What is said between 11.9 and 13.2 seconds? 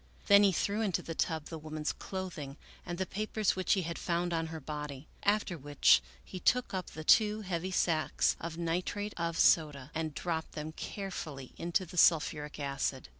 sulphuric acid.